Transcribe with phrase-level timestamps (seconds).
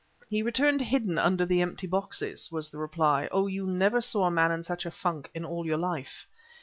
[0.27, 3.29] "He returned hidden under the empty boxes," was the reply.
[3.31, 3.45] "Oh!
[3.45, 6.25] you never saw a man in such a funk in all your life!"